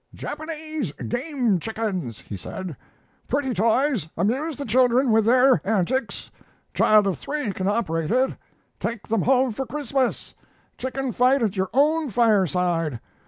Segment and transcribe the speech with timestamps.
[0.15, 2.75] "'Japanese game chickens,' he said;
[3.27, 6.31] 'pretty toys, amuse the children with their antics.
[6.73, 8.33] Child of three can operate it.
[8.79, 10.33] Take them home for Christmas.
[10.79, 12.99] Chicken fight at your own fireside.'